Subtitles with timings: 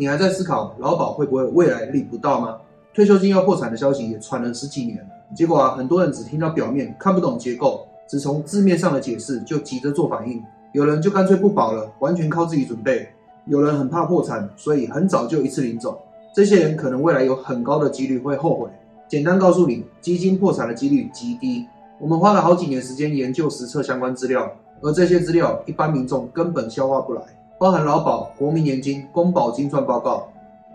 [0.00, 2.56] 你还在思考劳保会不会未来领不到吗？
[2.94, 5.04] 退休金要破产的消息也传了十几年了，
[5.36, 10.42] 结果啊，很多人只听到表面，看不懂结构，只从字面上的解释就急着做反应。
[10.72, 13.08] 有人就干脆不保了，完全靠自己准备；
[13.44, 16.00] 有人很怕破产，所以很早就一次领走。
[16.34, 18.70] 这些人可能未来有很高的几率会后悔。
[19.06, 21.66] 简单告诉你，基金破产的几率极低。
[21.98, 27.20] 我们花了好几年时间研究实测相关资料，而这些资料一般民众根本消化不来。
[27.60, 30.26] 包含劳保、国民年金、公保精算报告，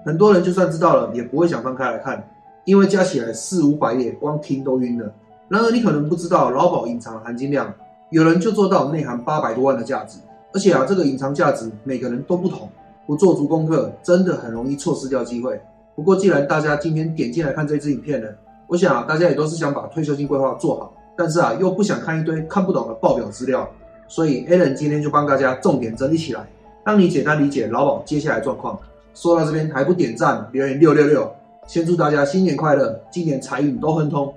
[0.06, 2.24] 很多人就算知道了，也不会想翻开来看，
[2.64, 5.12] 因为加起来四五百页，光听都晕了。
[5.48, 7.74] 然而你可能不知道劳保隐藏含金量，
[8.12, 10.20] 有人就做到内含八百多万的价值，
[10.54, 12.70] 而且啊，这个隐藏价值每个人都不同，
[13.08, 15.60] 不做足功课，真的很容易错失掉机会。
[15.96, 18.28] 不过既然大家今天点进来看这支影片呢，
[18.68, 23.68] 我想啊，大家也都是想把退休金规划做好，但是啊，又不想看一堆看不懂的报表资料，
[24.08, 26.46] 所以 Alan 今天就帮大家重点整理起来。
[26.86, 28.80] 让你简单理解劳保接下来状况。
[29.16, 31.28] 说到这边还不点赞留言六六六，
[31.66, 34.32] 先祝大家新年快乐，今年财运都亨通。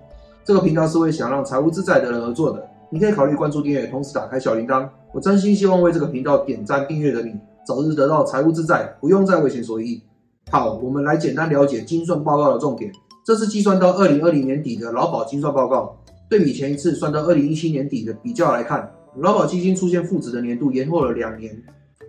[0.46, 4.88] 这个频道是为想让财务自在的人而做的，你可以考虑关注订阅，同时打开小铃铛。
[5.12, 7.34] 我真心希望为这个频道点赞订阅的你，
[7.66, 10.02] 早日得到财务自在，不用再为钱所役。
[10.50, 12.90] 好，我们来简单了解精算报告的重点。
[13.26, 15.94] 这是计算到二零二零年底的劳保精算报告，
[16.30, 21.54] 对比前一次算到二零一七年底的比较来看，劳保基金出现负值的年度延后了两年。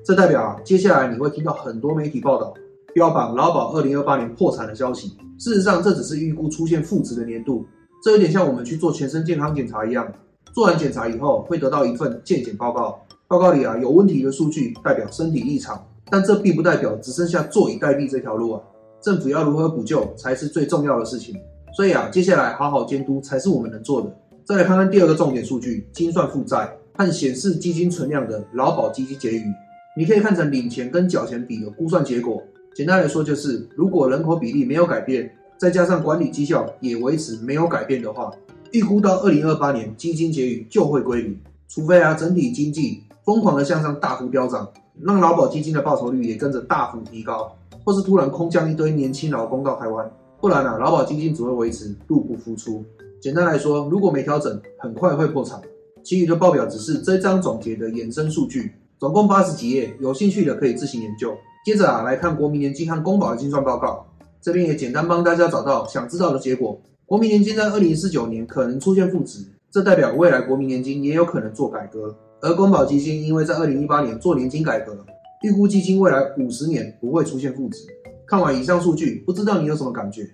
[0.05, 2.53] 这代表啊，接下来你会听到很多媒体报道
[2.94, 5.16] 标榜劳保二零二八年破产的消息。
[5.38, 7.66] 事实上，这只是预估出现负值的年度。
[8.02, 10.11] 这有点像我们去做全身健康检查一样，
[10.53, 18.61] 做完检查以后会得到一份健检报告，报告里啊有问题的数据代表身体异常，但这并不代表只剩下坐以待毙这条路啊。
[19.02, 21.36] 政府要如何补救才是最重要的事情。
[21.75, 24.13] 所以啊，接下来好好监督才是我们能做的。
[24.44, 29.44] 再来看看第二个重点数据：精算负债和显示基金存量的劳保基金结余。
[29.98, 32.42] 你可以看成领钱跟缴钱比的估算结果。
[32.73, 38.31] 简单来说，就是如果人口比例没有改变，再加上管理绩效也维持没有改变的话，
[38.72, 41.38] 预估到二零二八年基金结余就会归零。
[41.68, 44.72] 除非啊整体经济疯狂的向上大幅飙涨，
[45.02, 47.52] 让劳保基金的报酬率也跟着大幅提高，
[47.84, 50.09] 或是突然空降一堆年轻劳工到台湾，
[50.40, 52.86] 不然啊劳保基金只会维持入不敷出。
[53.19, 55.59] 简单来说，如果没调整，很快会破产。
[56.02, 58.72] 其余的报表只是这张总结的衍生数据。
[59.00, 61.34] 总共八十几页，有兴趣的可以自行研究。
[61.64, 64.06] 接着啊，来看国民年金和公保的精算报告，
[64.42, 66.78] 这边也简单帮大家找到想知道的结果。
[67.06, 69.40] 国民年金在二零四九年可能出现负值，
[69.72, 72.14] 这代表未来国民年金也有可能做改革。
[72.42, 74.98] 而公保基金因为在二零一八年做年金改革，
[75.44, 77.86] 预估基金未来五十年不会出现负值。
[78.28, 80.30] 看完以上数据，不知道你有什么感觉？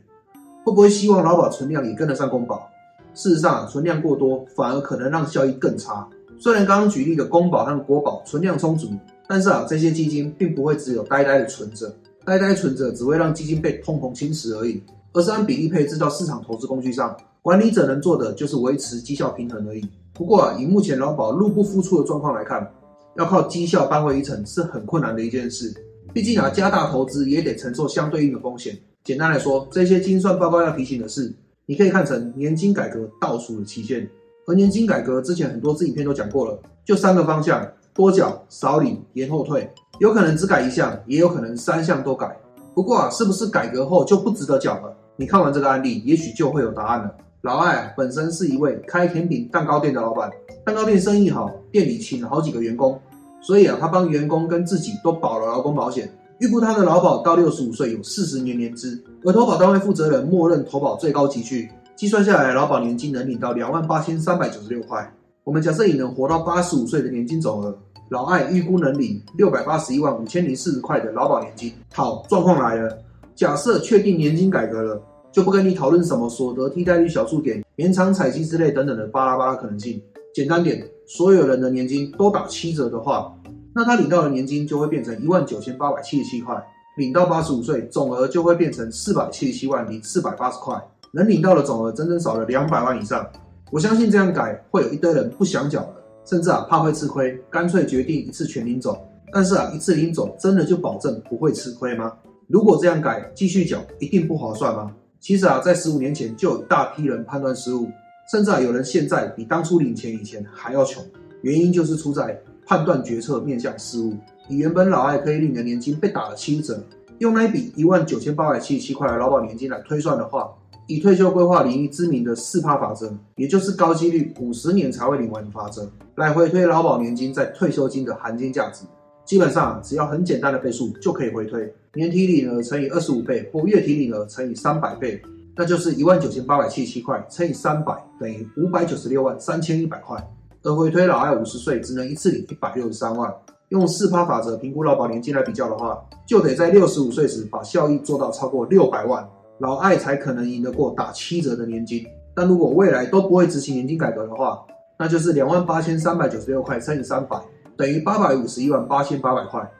[0.63, 2.67] 会不会希望劳保存量也跟得上公保？
[3.13, 6.07] 事实上，存量过多反而可能让效益更差。
[6.45, 8.91] 虽然刚刚举例的公保和国保存量充足，
[9.27, 11.91] 但是啊，这些基金并不会只有呆呆的存着，
[12.23, 14.79] 呆呆存着只会让基金被通膨侵蚀而已，
[15.13, 17.17] 而是按比例配置到市场投资工具上。
[17.41, 19.83] 管理者能做的就是维持绩效平衡而已。
[20.13, 22.71] 不过啊，以目前劳保入不敷出的状况来看，
[23.17, 25.73] 要靠绩效扳回一城是很困难的一件事。
[26.13, 28.77] 毕竟啊，加大投资也得承受相对应的风险。
[29.03, 31.33] 简单来说，这些精算报告要提醒的是，
[31.65, 34.07] 你可以看成年金改革倒数的期限。
[34.47, 39.67] 而年金改革之前很多支影片都讲过了，就三个方向：多缴、少领、延后退。
[39.99, 42.37] 有可能只改一项，也有可能三项都改。
[42.73, 44.95] 不过啊，是不是改革后就不值得缴了？
[45.15, 47.11] 你看完这个案例，也许就会有答案了。
[47.41, 50.29] 老艾，本身是一位开甜品蛋糕店的老板，
[50.63, 52.99] 蛋糕店生意好，店里请了好几个员工，
[53.41, 56.07] 所以啊，他帮员工跟自己都保了劳工保险。
[56.39, 61.71] 预估他的劳保到六十五岁有四十年年资，而投保单位负责人默认投保最高级去。
[61.95, 65.09] 计算下来，劳保年金能领到两万八千三百九十六块。
[65.45, 67.77] 我们假设以能活到八十五岁的年金总额，
[68.09, 71.71] 老艾预估能领六百八十一万五千零四十块的劳保年金。
[71.93, 72.97] 好，状况来了，
[73.33, 75.01] 假设确定年金改革了，
[75.31, 80.01] 就不跟你讨论什么所得替代率小数点、延长采集之类等等的巴拉巴拉可能性。
[80.33, 83.33] 简单点，所有人的年金都打七折的话，
[83.73, 86.61] 那他领到的年金就会变成一万九千八百七十七块，
[86.97, 90.75] 领到八十五岁，总额就会变成四百七十七万零四百八十块。
[91.15, 93.25] 能领到的总额整整少了两百万以上，
[93.71, 95.95] 我相信这样改会有一堆人不想缴了，
[96.25, 99.01] 甚至啊怕会吃亏，干脆决定一次全领走。
[99.31, 102.11] 但是啊一次领走真的就保证不会吃亏吗？
[102.47, 104.91] 如果这样改继续缴一定不划算吗？
[105.21, 107.87] 其实啊在十五年前就有一大批人判断失误，
[108.29, 111.01] 甚至啊有人现在比当初领钱以前还要穷，
[111.43, 114.13] 原因就是出在判断决策面向失误。
[114.49, 116.77] 以原本老艾可以领的年金被打了七折，
[117.19, 120.53] 用那一笔一万九千八百七十七块的劳保年金来推算的话。
[120.87, 128.85] 以退休规划领域知名的四趴法则，也就是高几率五十年才会领完的法则，来回推劳保年金在退休金的含金价值。
[129.25, 131.73] 基本上只要很简单的倍数就可以回推。
[131.95, 135.19] 年提领额乘以二十五倍或月提领额乘以三百倍，
[135.55, 140.15] 那就是一万九千八百七十七块乘以三百等于五百九十六万三千一百块。
[140.61, 143.33] 而回推老爱五十岁只能一次领一百六十三万，
[143.69, 149.27] 用四趴法则评估劳保年金来比较的话，就得在六十五岁时把效益做到超过六百万，
[149.59, 152.05] 老爱才可能赢得过打七折的年金。
[152.33, 154.65] 但如果未来都不会执行年金改革的话，
[154.97, 157.39] 那就是两万八千三百九十六块乘以三百
[157.77, 159.71] 等于八百五十一万八千八百块。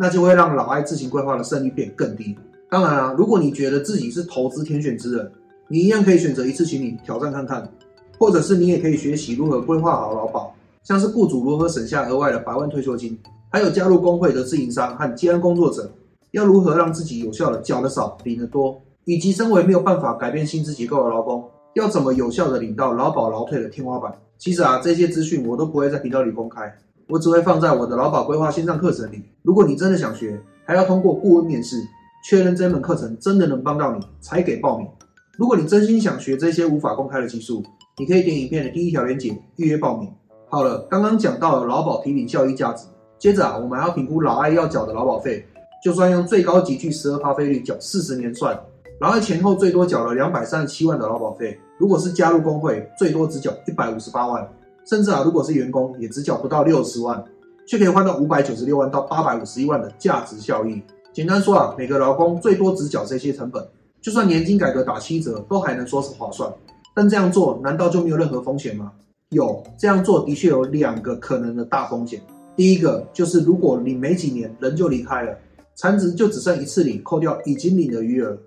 [0.00, 2.36] 那就会让老爱自行规划的胜率变更低。
[2.68, 5.30] 当然啊，如果你觉得自己是投资天选之人，
[5.68, 7.70] 你一样可以选择一次请领挑战看看，
[8.18, 10.52] 或者是你也可以学习如何规划好劳保，
[10.82, 13.16] 像是雇主如何省下额外的百万退休金，
[13.50, 15.92] 还有加入工会的自营商和接案工作者
[16.32, 21.44] 要如何让自己有效的缴的少领的多，以及身为没有办法改变薪资结构的劳工
[21.74, 24.12] 要怎么有效的领到劳保劳退的天花板。
[24.38, 26.72] 其实啊，这些资讯我都不会在频道里公开。
[27.08, 29.22] 我只会放在我的劳保规划线上课程里。
[29.42, 31.76] 如果你真的想学，还要通过顾问面试，
[32.24, 34.88] 确认这门课程真的能帮到你，才给报名。
[35.36, 37.62] 如果你真心想学这些无法公开的技术，
[37.98, 40.10] 你可以点影片的第一条链接预约报名。
[40.48, 42.86] 好了，刚刚讲到了劳保提领效益价值，
[43.18, 45.44] 接着啊，我们还要评估老爱要缴的劳保费。
[45.82, 48.58] 就算用最高级距十二趴费率缴四十年算，
[49.02, 51.58] 老爱前后最多缴了两百三十七万的劳保费。
[51.76, 54.48] 如果是加入工会，最多只缴一百五十八万。
[54.84, 57.20] 甚至啊，如果是员工，也只缴不到六十万，
[57.66, 60.80] 却可以换到五百九十六万到八百五十一万的价值效益。
[61.12, 63.66] 简单说啊，每个劳工最多只缴这些成本，
[64.00, 66.48] 就算年金改革打七折，都还能说是划算。
[66.94, 68.92] 但这样做难道就没有任何风险吗？
[69.30, 72.22] 有，这样做的确有两个可能的大风险。
[72.54, 75.36] 第一个就是如果你没几年人就离开了，
[75.74, 78.38] 残值就只剩一次领，扣掉已经领的余额，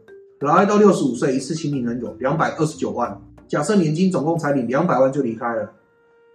[0.46, 3.20] 老爱到六十五岁一次清领能有两百二十九万。
[3.48, 5.68] 假设年金总共才领两百万就离开了。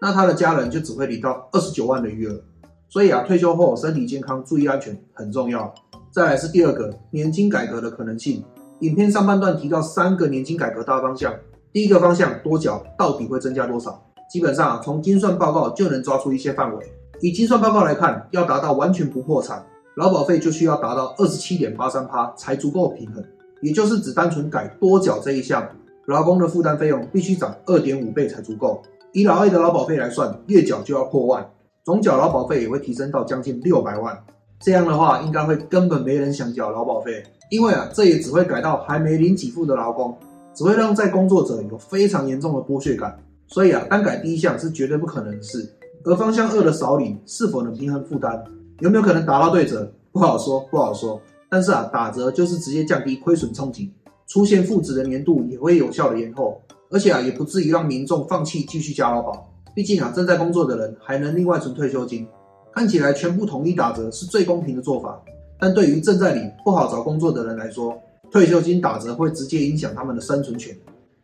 [0.00, 2.42] 那他的家人就只会领到二十九万的余额，
[2.88, 5.72] 所以啊，退休后身体健康、注意安全很重要。
[6.10, 8.42] 再来是第二个年金改革的可能性。
[8.80, 11.32] 影片上半段提到三个年金改革大方向，
[11.72, 14.04] 第一个方向多缴到底会增加多少？
[14.28, 16.84] 基本上啊，从精算报告就能抓出一些范围。
[17.20, 19.64] 以精算报告来看，要达到完全不破产，
[19.94, 23.24] 劳保费就需要达到二十七点八三趴才足够平衡，
[23.62, 25.68] 也就是只单纯改多缴这一项，
[26.06, 28.82] 劳工的负担费用必须涨二点五倍才足够。
[29.12, 31.44] 以老二的劳保费来算，月缴就要破万，
[31.84, 34.16] 总缴劳保费也会提升到将近六百万。
[34.60, 40.16] 这样的话，应该会根本没人想缴劳保费，因为啊，这也只会改到还没领给付的劳工，
[40.54, 43.18] 只会让在工作者有非常严重的剥削感。
[43.46, 45.68] 所以啊，单改第一项是绝对不可能的事。
[46.04, 48.42] 而方向二的少领是否能平衡负担，
[48.78, 51.20] 有没有可能达到对折，不好说，不好说。
[51.50, 53.92] 但是啊，打折就是直接降低亏损冲击，
[54.28, 56.62] 出现负值的年度也会有效的延后。
[56.92, 59.48] 而且啊，也不至于让民众放弃继续加劳保。
[59.74, 62.26] 毕竟啊，正在工作的人还能另外存退休金，
[62.72, 65.20] 看起来全部统一打折是最公平的做法。
[65.58, 67.96] 但对于正在领不好找工作的人来说，
[68.30, 70.76] 退休金打折会直接影响他们的生存权。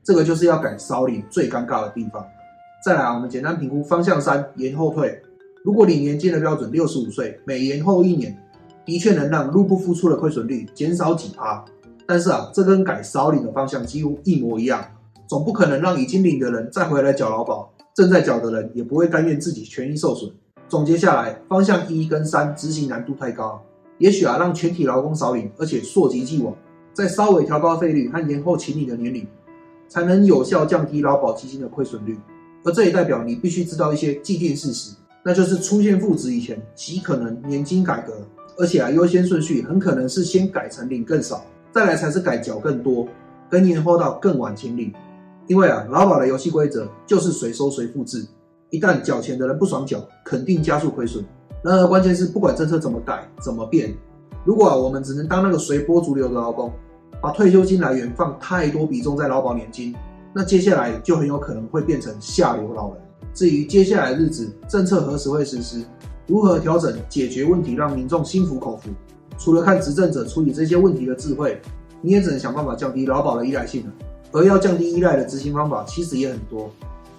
[0.05, 2.25] 这个就是要改少领最尴尬的地方。
[2.85, 5.21] 再来啊，我们简单评估方向三延后退。
[5.65, 8.37] 如果领年金的标准六十五岁，每延后一年，
[8.87, 11.63] 的确能让入不敷出的亏损率减少几趴。
[12.07, 14.83] 但是啊，这跟改少领的方向几乎一模一样。
[15.29, 20.33] 总不可能让已经领的人再回来缴劳保，正在缴的人也不会甘愿自己权益受损。
[20.69, 23.61] 总结下来，方向一跟三执行难度太高，
[23.99, 26.55] 也许啊让全体劳工少领，而且溯及既往，
[26.93, 29.27] 再稍微调高费率和延后请领的年龄，
[29.89, 32.17] 才能有效降低劳保基金的亏损率。
[32.63, 34.95] 而这也代表你必须知道一些既定事实，
[35.25, 38.15] 那就是出现负值以前极可能年金改革，
[38.59, 43.07] 而且啊优先顺序很可能是先改成领更少，再来才是改缴更多，
[43.51, 44.93] 跟延后到更晚请领。
[45.47, 48.27] 因为啊，劳保的游戏规则就是谁收谁复制，
[48.71, 51.25] 一旦缴钱的人不爽缴，肯定加速亏损。
[51.63, 53.95] 然而关键是，不管政策怎么改怎么变，
[54.45, 56.73] 如果啊我们只能当那个随波逐流的劳工，
[57.21, 59.95] 把退休金来源放太多比重在劳保年金，
[60.33, 63.03] 那接下来就很有可能会变成下流老人。
[63.33, 65.85] 至于接下来日子政策何时会实施，
[66.27, 68.91] 如何调整解决问题，让民众心服口服，
[69.39, 71.61] 除了看执政者处理这些问题的智慧，
[72.01, 73.93] 你也只能想办法降低劳保的依赖性了。
[74.33, 76.71] 而要降低依赖的执行方法其实也很多，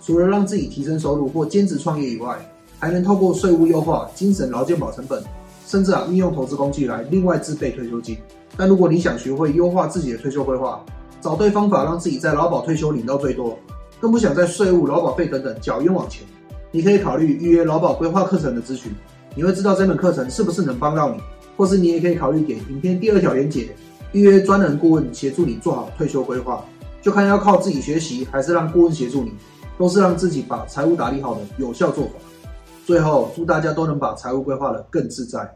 [0.02, 2.38] 除了让自己提升收入或兼职创业以外，
[2.78, 5.24] 还能透过税务优化、精神劳健保成本，
[5.66, 8.16] 甚至啊运用投资工具来另外自备退休金。
[8.56, 10.84] 但如果你想学会优化自己的退休规划，
[11.22, 13.58] 找对方法让自己在劳保退休领到最多，
[14.00, 16.28] 更不想在税务、劳保费等等缴冤枉钱，
[16.78, 18.92] 你可以考虑预约劳保规划课程的咨询，
[19.34, 21.20] 你会知道这门课程是不是能帮到你，
[21.56, 23.76] 或是你也可以考虑点影片第二条连结，
[24.12, 26.64] 预约专人顾问协助你做好退休规划。
[27.02, 29.34] 就看要靠自己学习，还是让顾问协助你，
[29.76, 32.12] 都是让自己把财务打理好的有效做法。
[32.86, 35.52] 最后，祝大家都能把财务规划的更自在。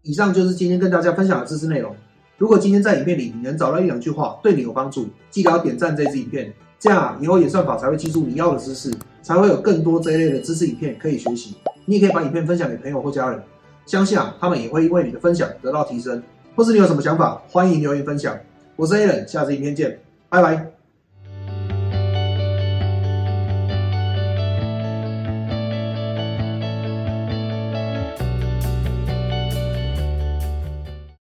[0.00, 1.94] 以上就是今天跟大家分享的知识内容。
[2.38, 8.90] 如果今天在影片里你能找到一两句话对你有帮助，记得要点赞这支影片，这样以后演算法才会记住你要的知识，
[9.22, 11.54] 才会有更多这一类的知识影片可以学习。
[11.84, 13.42] 你也可以把影片分享给朋友或家人，
[13.86, 16.22] 相信啊他们也会因为你的分享得到提升。
[16.54, 18.38] 或是你有什么想法，欢迎留言分享。
[18.76, 20.71] 我是 Alan，，下次影片见，拜拜。